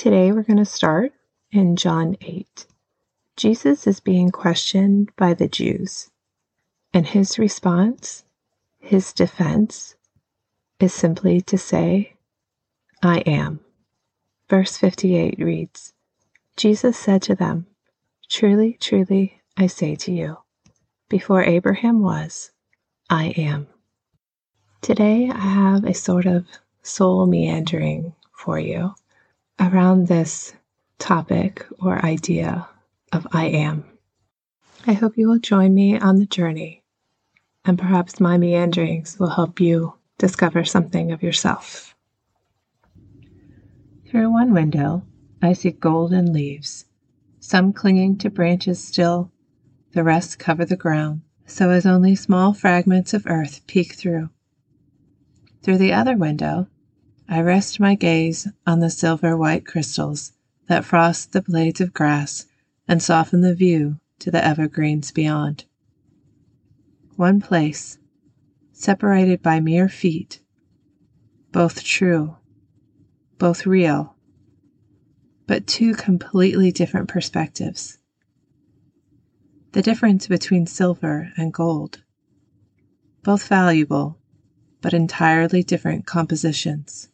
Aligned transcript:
Today 0.00 0.32
we're 0.32 0.44
going 0.44 0.56
to 0.56 0.64
start 0.64 1.12
in 1.52 1.76
John 1.76 2.16
8. 2.22 2.64
Jesus 3.36 3.86
is 3.86 4.00
being 4.00 4.30
questioned 4.30 5.14
by 5.14 5.34
the 5.34 5.46
Jews, 5.46 6.08
and 6.94 7.06
his 7.06 7.38
response, 7.38 8.24
his 8.78 9.12
defense, 9.12 9.96
is 10.78 10.94
simply 10.94 11.42
to 11.42 11.58
say, 11.58 12.14
I 13.02 13.18
am. 13.26 13.60
Verse 14.48 14.78
58 14.78 15.38
reads 15.38 15.92
Jesus 16.56 16.96
said 16.96 17.20
to 17.24 17.34
them, 17.34 17.66
Truly, 18.30 18.78
truly, 18.80 19.42
I 19.58 19.66
say 19.66 19.96
to 19.96 20.10
you, 20.10 20.38
before 21.10 21.44
Abraham 21.44 22.00
was, 22.00 22.52
I 23.10 23.34
am. 23.36 23.66
Today 24.80 25.28
I 25.28 25.38
have 25.38 25.84
a 25.84 25.92
sort 25.92 26.24
of 26.24 26.46
soul 26.82 27.26
meandering 27.26 28.14
for 28.32 28.58
you 28.58 28.94
around 29.60 30.08
this 30.08 30.54
topic 30.98 31.66
or 31.78 32.04
idea 32.04 32.66
of 33.12 33.26
I 33.32 33.46
am. 33.46 33.84
I 34.86 34.94
hope 34.94 35.18
you 35.18 35.28
will 35.28 35.38
join 35.38 35.74
me 35.74 35.98
on 35.98 36.16
the 36.16 36.26
journey, 36.26 36.82
and 37.64 37.78
perhaps 37.78 38.20
my 38.20 38.38
meanderings 38.38 39.18
will 39.18 39.28
help 39.28 39.60
you 39.60 39.94
discover 40.16 40.64
something 40.64 41.12
of 41.12 41.22
yourself. 41.22 41.94
Through 44.08 44.32
one 44.32 44.54
window, 44.54 45.02
I 45.42 45.52
see 45.52 45.70
golden 45.70 46.32
leaves, 46.32 46.86
some 47.38 47.72
clinging 47.72 48.16
to 48.18 48.30
branches 48.30 48.82
still, 48.82 49.30
the 49.92 50.02
rest 50.02 50.38
cover 50.38 50.64
the 50.64 50.76
ground, 50.76 51.20
so 51.44 51.70
as 51.70 51.84
only 51.84 52.14
small 52.14 52.54
fragments 52.54 53.12
of 53.12 53.26
earth 53.26 53.60
peek 53.66 53.94
through. 53.94 54.30
Through 55.62 55.78
the 55.78 55.92
other 55.92 56.16
window, 56.16 56.68
I 57.32 57.42
rest 57.42 57.78
my 57.78 57.94
gaze 57.94 58.48
on 58.66 58.80
the 58.80 58.90
silver 58.90 59.36
white 59.36 59.64
crystals 59.64 60.32
that 60.66 60.84
frost 60.84 61.30
the 61.30 61.40
blades 61.40 61.80
of 61.80 61.94
grass 61.94 62.46
and 62.88 63.00
soften 63.00 63.40
the 63.40 63.54
view 63.54 64.00
to 64.18 64.32
the 64.32 64.44
evergreens 64.44 65.12
beyond. 65.12 65.64
One 67.14 67.40
place, 67.40 67.98
separated 68.72 69.42
by 69.42 69.60
mere 69.60 69.88
feet, 69.88 70.40
both 71.52 71.84
true, 71.84 72.36
both 73.38 73.64
real, 73.64 74.16
but 75.46 75.68
two 75.68 75.94
completely 75.94 76.72
different 76.72 77.06
perspectives. 77.08 77.98
The 79.70 79.82
difference 79.82 80.26
between 80.26 80.66
silver 80.66 81.30
and 81.36 81.54
gold, 81.54 82.02
both 83.22 83.46
valuable, 83.46 84.18
but 84.80 84.92
entirely 84.92 85.62
different 85.62 86.06
compositions. 86.06 87.06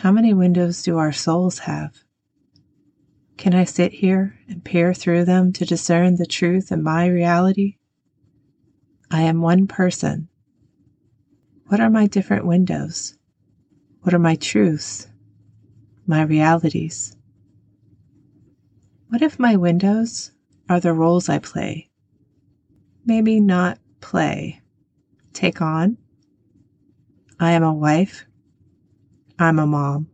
How 0.00 0.12
many 0.12 0.34
windows 0.34 0.82
do 0.82 0.98
our 0.98 1.10
souls 1.10 1.60
have? 1.60 2.04
Can 3.38 3.54
I 3.54 3.64
sit 3.64 3.92
here 3.92 4.38
and 4.46 4.62
peer 4.62 4.92
through 4.92 5.24
them 5.24 5.54
to 5.54 5.64
discern 5.64 6.16
the 6.16 6.26
truth 6.26 6.70
in 6.70 6.82
my 6.82 7.06
reality? 7.06 7.76
I 9.10 9.22
am 9.22 9.40
one 9.40 9.66
person. 9.66 10.28
What 11.68 11.80
are 11.80 11.88
my 11.88 12.06
different 12.06 12.44
windows? 12.44 13.16
What 14.02 14.12
are 14.12 14.18
my 14.18 14.34
truths? 14.34 15.08
My 16.06 16.20
realities? 16.20 17.16
What 19.08 19.22
if 19.22 19.38
my 19.38 19.56
windows 19.56 20.30
are 20.68 20.78
the 20.78 20.92
roles 20.92 21.30
I 21.30 21.38
play? 21.38 21.88
Maybe 23.06 23.40
not 23.40 23.78
play, 24.02 24.60
take 25.32 25.62
on. 25.62 25.96
I 27.40 27.52
am 27.52 27.62
a 27.62 27.72
wife 27.72 28.25
I'm 29.38 29.58
a 29.58 29.66
mom. 29.66 30.08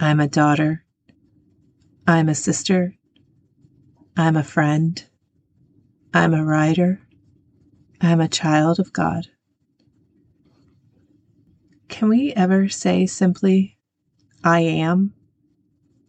I'm 0.00 0.18
a 0.18 0.26
daughter. 0.26 0.84
I'm 2.08 2.28
a 2.28 2.34
sister. 2.34 2.96
I'm 4.16 4.36
a 4.36 4.42
friend. 4.42 5.04
I'm 6.12 6.34
a 6.34 6.44
writer. 6.44 7.00
I'm 8.00 8.20
a 8.20 8.26
child 8.26 8.80
of 8.80 8.92
God. 8.92 9.28
Can 11.86 12.08
we 12.08 12.32
ever 12.32 12.68
say 12.68 13.06
simply, 13.06 13.78
I 14.42 14.60
am, 14.60 15.14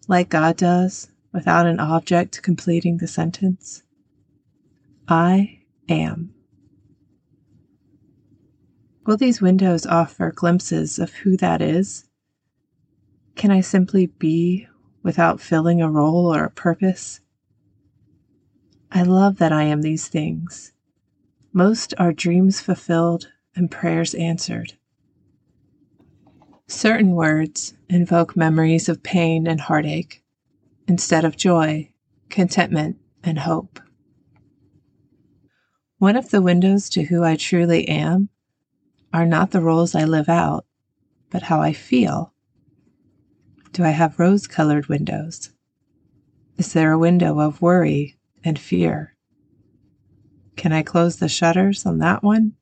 like 0.08 0.30
God 0.30 0.58
does, 0.58 1.10
without 1.32 1.68
an 1.68 1.80
object 1.80 2.42
completing 2.42 2.98
the 2.98 3.08
sentence? 3.08 3.84
I 5.08 5.60
am. 5.88 6.34
Will 9.06 9.18
these 9.18 9.42
windows 9.42 9.86
offer 9.88 10.32
glimpses 10.32 11.00
of 11.00 11.12
who 11.12 11.36
that 11.38 11.62
is? 11.62 12.06
Can 13.36 13.50
I 13.50 13.62
simply 13.62 14.06
be 14.06 14.68
without 15.02 15.42
filling 15.42 15.82
a 15.82 15.90
role 15.90 16.34
or 16.34 16.44
a 16.44 16.52
purpose? 16.52 17.20
I 18.92 19.02
love 19.02 19.38
that 19.38 19.52
I 19.52 19.64
am 19.64 19.82
these 19.82 20.08
things. 20.08 20.74
Most 21.52 21.96
are 21.98 22.14
dreams 22.14 22.62
fulfilled 22.62 23.30
and 23.56 23.72
prayers 23.72 24.14
answered. 24.14 24.74
Certain 26.68 27.12
words 27.12 27.74
invoke 27.90 28.38
memories 28.38 28.88
of 28.88 29.02
pain 29.02 29.48
and 29.48 29.60
heartache 29.60 30.24
instead 30.88 31.26
of 31.26 31.36
joy, 31.36 31.92
contentment, 32.30 32.98
and 33.24 33.40
hope. 33.40 33.80
One 35.98 36.16
of 36.16 36.30
the 36.30 36.42
windows 36.42 36.88
to 36.90 37.04
who 37.04 37.24
I 37.24 37.36
truly 37.36 37.88
am 37.88 38.30
are 39.14 39.26
not 39.26 39.52
the 39.52 39.62
roles 39.62 39.96
I 39.96 40.06
live 40.06 40.30
out, 40.30 40.66
but 41.30 41.44
how 41.44 41.62
I 41.62 41.74
feel. 41.74 42.34
Do 43.74 43.84
I 43.84 43.90
have 43.90 44.20
rose 44.20 44.48
colored 44.48 44.88
windows? 44.88 45.52
Is 46.58 46.74
there 46.74 46.92
a 46.92 47.00
window 47.00 47.40
of 47.40 47.62
worry 47.62 48.18
and 48.44 48.58
fear? 48.60 49.16
Can 50.56 50.74
I 50.74 50.84
close 50.84 51.18
the 51.18 51.30
shutters 51.30 51.86
on 51.86 52.00
that 52.00 52.24
one? 52.24 52.54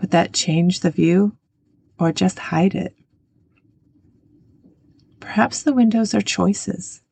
Would 0.00 0.10
that 0.10 0.32
change 0.32 0.80
the 0.80 0.90
view 0.90 1.36
or 1.98 2.12
just 2.12 2.38
hide 2.38 2.74
it? 2.74 2.96
Perhaps 5.20 5.62
the 5.62 5.74
windows 5.74 6.14
are 6.14 6.20
choices. 6.20 7.02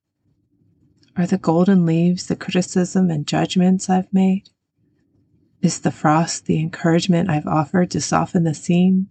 Are 1.16 1.26
the 1.26 1.38
golden 1.38 1.86
leaves 1.86 2.26
the 2.26 2.36
criticism 2.36 3.10
and 3.10 3.26
judgments 3.26 3.90
I've 3.90 4.12
made? 4.12 4.48
Is 5.62 5.80
the 5.80 5.90
frost 5.90 6.46
the 6.46 6.58
encouragement 6.58 7.28
I've 7.28 7.46
offered 7.46 7.90
to 7.90 8.00
soften 8.00 8.44
the 8.44 8.54
scene? 8.54 9.08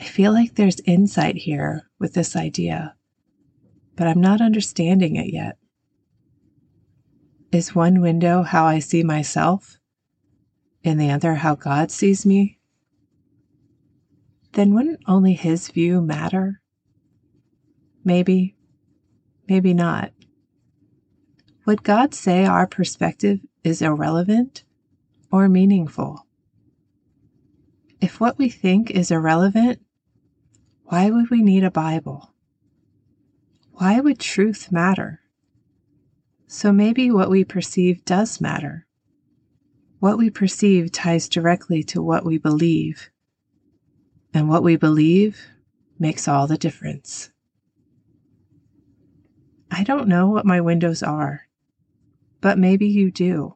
I 0.00 0.04
feel 0.04 0.32
like 0.32 0.54
there's 0.54 0.80
insight 0.80 1.36
here 1.36 1.88
with 2.00 2.14
this 2.14 2.34
idea, 2.34 2.96
but 3.94 4.08
I'm 4.08 4.20
not 4.20 4.40
understanding 4.40 5.14
it 5.14 5.32
yet. 5.32 5.56
Is 7.52 7.76
one 7.76 8.00
window 8.00 8.42
how 8.42 8.64
I 8.64 8.80
see 8.80 9.04
myself, 9.04 9.78
and 10.82 11.00
the 11.00 11.12
other 11.12 11.36
how 11.36 11.54
God 11.54 11.92
sees 11.92 12.26
me? 12.26 12.58
Then 14.52 14.74
wouldn't 14.74 15.00
only 15.06 15.34
His 15.34 15.68
view 15.68 16.02
matter? 16.02 16.60
Maybe, 18.04 18.56
maybe 19.48 19.72
not. 19.74 20.12
Would 21.66 21.84
God 21.84 22.14
say 22.14 22.44
our 22.44 22.66
perspective 22.66 23.38
is 23.64 23.82
irrelevant 23.82 24.62
or 25.32 25.48
meaningful? 25.48 26.26
If 28.00 28.20
what 28.20 28.38
we 28.38 28.50
think 28.50 28.90
is 28.90 29.10
irrelevant, 29.10 29.80
why 30.84 31.10
would 31.10 31.30
we 31.30 31.42
need 31.42 31.64
a 31.64 31.70
Bible? 31.70 32.34
Why 33.72 33.98
would 33.98 34.20
truth 34.20 34.70
matter? 34.70 35.20
So 36.46 36.70
maybe 36.70 37.10
what 37.10 37.30
we 37.30 37.42
perceive 37.42 38.04
does 38.04 38.40
matter. 38.40 38.86
What 39.98 40.18
we 40.18 40.28
perceive 40.28 40.92
ties 40.92 41.28
directly 41.28 41.82
to 41.84 42.02
what 42.02 42.24
we 42.24 42.36
believe. 42.36 43.10
And 44.34 44.48
what 44.48 44.62
we 44.62 44.76
believe 44.76 45.40
makes 45.98 46.28
all 46.28 46.46
the 46.46 46.58
difference. 46.58 47.30
I 49.70 49.82
don't 49.82 50.06
know 50.06 50.28
what 50.28 50.44
my 50.44 50.60
windows 50.60 51.02
are, 51.02 51.48
but 52.44 52.58
maybe 52.58 52.86
you 52.86 53.10
do. 53.10 53.54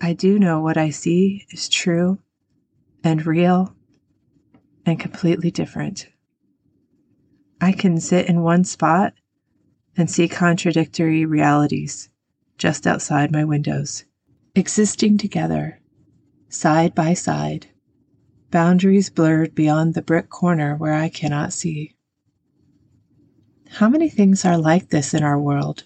I 0.00 0.14
do 0.14 0.38
know 0.38 0.62
what 0.62 0.78
I 0.78 0.88
see 0.88 1.44
is 1.50 1.68
true 1.68 2.18
and 3.04 3.26
real 3.26 3.76
and 4.86 4.98
completely 4.98 5.50
different. 5.50 6.08
I 7.60 7.72
can 7.72 8.00
sit 8.00 8.26
in 8.26 8.40
one 8.40 8.64
spot 8.64 9.12
and 9.98 10.10
see 10.10 10.28
contradictory 10.28 11.26
realities 11.26 12.08
just 12.56 12.86
outside 12.86 13.30
my 13.30 13.44
windows, 13.44 14.06
existing 14.54 15.18
together, 15.18 15.78
side 16.48 16.94
by 16.94 17.12
side, 17.12 17.66
boundaries 18.50 19.10
blurred 19.10 19.54
beyond 19.54 19.92
the 19.92 20.00
brick 20.00 20.30
corner 20.30 20.74
where 20.74 20.94
I 20.94 21.10
cannot 21.10 21.52
see. 21.52 21.96
How 23.72 23.90
many 23.90 24.08
things 24.08 24.46
are 24.46 24.56
like 24.56 24.88
this 24.88 25.12
in 25.12 25.22
our 25.22 25.38
world, 25.38 25.84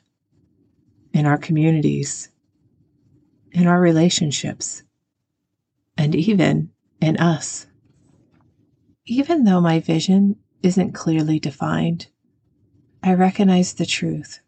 in 1.16 1.24
our 1.24 1.38
communities, 1.38 2.28
in 3.50 3.66
our 3.66 3.80
relationships, 3.80 4.82
and 5.96 6.14
even 6.14 6.70
in 7.00 7.16
us? 7.16 7.66
Even 9.06 9.44
though 9.44 9.62
my 9.62 9.80
vision 9.80 10.36
isn't 10.62 10.92
clearly 10.92 11.40
defined, 11.40 12.08
I 13.02 13.14
recognize 13.14 13.72
the 13.72 13.86
truth. 13.86 14.40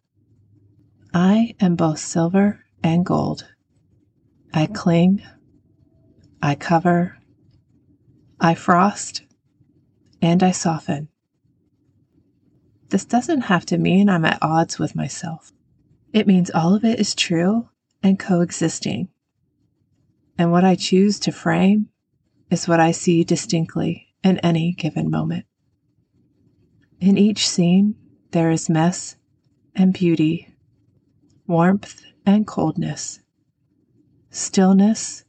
I 1.15 1.55
am 1.59 1.75
both 1.75 2.00
silver 2.00 2.61
and 2.82 3.06
gold. 3.06 3.47
I 4.53 4.67
cling, 4.67 5.23
I 6.43 6.55
cover, 6.55 7.17
I 8.38 8.55
frost, 8.55 9.23
and 10.20 10.43
I 10.43 10.50
soften. 10.50 11.09
This 12.91 13.06
doesn't 13.06 13.43
have 13.43 13.65
to 13.67 13.79
mean 13.79 14.11
I'm 14.11 14.26
at 14.26 14.43
odds 14.43 14.79
with 14.79 14.94
myself. 14.94 15.50
It 16.12 16.26
means 16.26 16.50
all 16.50 16.75
of 16.75 16.84
it 16.84 16.99
is 16.99 17.14
true 17.14 17.69
and 18.02 18.19
coexisting. 18.19 19.08
And 20.38 20.52
what 20.52 20.64
I 20.64 20.75
choose 20.75 21.19
to 21.20 21.32
frame 21.32 21.88
is 22.50 22.69
what 22.69 22.81
I 22.81 22.93
see 22.93 23.25
distinctly 23.25 24.14
in 24.22 24.38
any 24.38 24.72
given 24.72 25.10
moment. 25.10 25.44
In 27.00 27.19
each 27.19 27.49
scene, 27.49 27.94
there 28.31 28.50
is 28.50 28.69
mess 28.69 29.16
and 29.75 29.93
beauty, 29.93 30.55
warmth 31.46 32.02
and 32.26 32.46
coldness, 32.46 33.20
stillness 34.31 35.25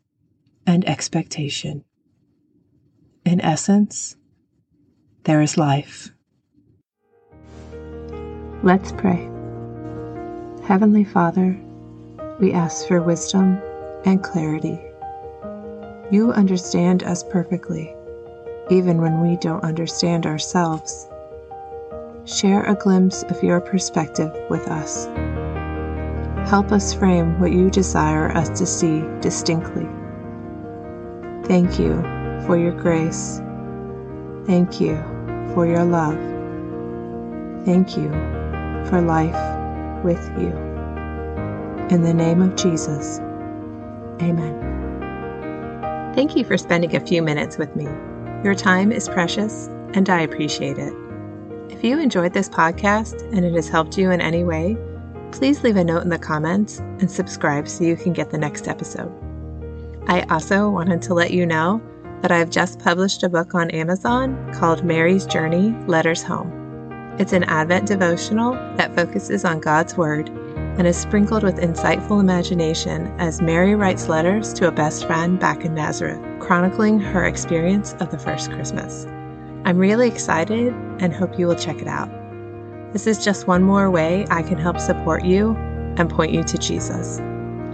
and 0.65 0.87
expectation. 0.87 1.83
In 3.25 3.41
essence, 3.41 4.15
there 5.23 5.41
is 5.41 5.57
life. 5.57 6.11
Let's 8.63 8.91
pray. 8.91 9.38
Heavenly 10.69 11.03
Father, 11.03 11.59
we 12.39 12.53
ask 12.53 12.87
for 12.87 13.01
wisdom 13.01 13.59
and 14.05 14.23
clarity. 14.23 14.79
You 16.11 16.31
understand 16.31 17.01
us 17.01 17.23
perfectly, 17.23 17.91
even 18.69 19.01
when 19.01 19.19
we 19.19 19.35
don't 19.37 19.63
understand 19.63 20.27
ourselves 20.27 21.09
share 22.25 22.63
a 22.65 22.75
glimpse 22.75 23.23
of 23.23 23.41
your 23.41 23.59
perspective 23.59 24.31
with 24.51 24.67
us. 24.67 25.07
Help 26.47 26.71
us 26.71 26.93
frame 26.93 27.39
what 27.39 27.51
you 27.51 27.71
desire 27.71 28.31
us 28.37 28.49
to 28.59 28.67
see 28.67 29.01
distinctly. 29.21 29.87
Thank 31.45 31.79
you 31.79 31.95
for 32.45 32.59
your 32.59 32.79
grace. 32.79 33.41
Thank 34.45 34.79
you 34.79 34.97
for 35.55 35.65
your 35.65 35.83
love. 35.83 36.19
Thank 37.65 37.97
you 37.97 38.11
for 38.87 39.01
life 39.01 39.58
with 40.03 40.23
you. 40.37 40.49
In 41.89 42.03
the 42.03 42.13
name 42.13 42.41
of 42.41 42.55
Jesus, 42.55 43.19
amen. 44.21 44.69
Thank 46.15 46.35
you 46.35 46.43
for 46.43 46.57
spending 46.57 46.95
a 46.95 46.99
few 46.99 47.21
minutes 47.21 47.57
with 47.57 47.75
me. 47.75 47.85
Your 48.43 48.55
time 48.55 48.91
is 48.91 49.09
precious, 49.09 49.67
and 49.93 50.09
I 50.09 50.21
appreciate 50.21 50.77
it. 50.77 50.93
If 51.69 51.83
you 51.83 51.99
enjoyed 51.99 52.33
this 52.33 52.49
podcast 52.49 53.21
and 53.33 53.45
it 53.45 53.53
has 53.53 53.69
helped 53.69 53.97
you 53.97 54.11
in 54.11 54.21
any 54.21 54.43
way, 54.43 54.77
please 55.31 55.63
leave 55.63 55.77
a 55.77 55.83
note 55.83 56.03
in 56.03 56.09
the 56.09 56.19
comments 56.19 56.79
and 56.79 57.09
subscribe 57.09 57.67
so 57.67 57.83
you 57.83 57.95
can 57.95 58.13
get 58.13 58.31
the 58.31 58.37
next 58.37 58.67
episode. 58.67 59.11
I 60.07 60.21
also 60.29 60.69
wanted 60.69 61.01
to 61.03 61.13
let 61.13 61.31
you 61.31 61.45
know 61.45 61.81
that 62.21 62.31
I've 62.31 62.49
just 62.49 62.79
published 62.79 63.23
a 63.23 63.29
book 63.29 63.55
on 63.55 63.69
Amazon 63.71 64.53
called 64.53 64.83
Mary's 64.83 65.25
Journey 65.25 65.71
Letters 65.87 66.23
Home. 66.23 66.58
It's 67.19 67.33
an 67.33 67.43
Advent 67.43 67.85
devotional 67.85 68.53
that 68.77 68.95
focuses 68.95 69.43
on 69.43 69.59
God's 69.59 69.97
Word 69.97 70.29
and 70.29 70.87
is 70.87 70.95
sprinkled 70.95 71.43
with 71.43 71.57
insightful 71.57 72.21
imagination 72.21 73.13
as 73.19 73.41
Mary 73.41 73.75
writes 73.75 74.07
letters 74.07 74.53
to 74.53 74.69
a 74.69 74.71
best 74.71 75.05
friend 75.05 75.37
back 75.37 75.65
in 75.65 75.75
Nazareth, 75.75 76.21
chronicling 76.39 76.97
her 76.97 77.25
experience 77.25 77.93
of 77.99 78.09
the 78.09 78.17
first 78.17 78.53
Christmas. 78.53 79.05
I'm 79.65 79.77
really 79.77 80.07
excited 80.07 80.73
and 81.01 81.13
hope 81.13 81.37
you 81.37 81.45
will 81.45 81.55
check 81.55 81.81
it 81.81 81.89
out. 81.89 82.09
This 82.93 83.05
is 83.05 83.21
just 83.21 83.47
one 83.47 83.63
more 83.63 83.91
way 83.91 84.25
I 84.29 84.41
can 84.41 84.57
help 84.57 84.79
support 84.79 85.25
you 85.25 85.57
and 85.97 86.09
point 86.09 86.31
you 86.31 86.45
to 86.45 86.57
Jesus, 86.57 87.19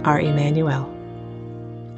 our 0.04 0.18
Emmanuel. 0.18 0.92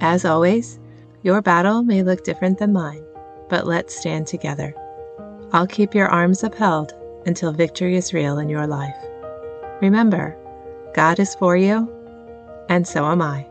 As 0.01 0.27
always, 0.27 0.79
your 1.23 1.41
battle 1.41 1.83
may 1.83 2.03
look 2.03 2.25
different 2.25 2.59
than 2.59 2.75
mine, 2.75 3.03
but 3.49 3.67
let's 3.67 3.99
stand 3.99 4.27
together. 4.27 4.75
I'll 5.55 5.67
keep 5.67 5.95
your 5.95 6.09
arms 6.09 6.45
upheld 6.45 6.93
until 7.29 7.53
victory 7.53 7.95
is 7.95 8.15
real 8.15 8.39
in 8.39 8.49
your 8.49 8.67
life. 8.67 8.97
Remember, 9.83 10.37
God 10.95 11.21
is 11.21 11.35
for 11.37 11.57
you, 11.57 11.89
and 12.69 12.89
so 12.89 13.05
am 13.05 13.23
I. 13.23 13.47